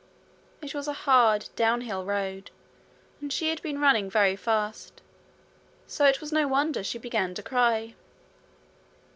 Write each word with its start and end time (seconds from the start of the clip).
It 0.63 0.73
was 0.73 0.87
a 0.87 0.93
hard 1.05 1.49
downhill 1.55 2.03
road, 2.03 2.49
and 3.21 3.31
she 3.31 3.49
had 3.51 3.61
been 3.61 3.79
running 3.79 4.09
very 4.09 4.35
fast 4.35 4.99
so 5.85 6.05
it 6.05 6.19
was 6.19 6.31
no 6.33 6.47
wonder 6.47 6.83
she 6.83 6.97
began 6.97 7.35
to 7.35 7.43
cry. 7.43 7.93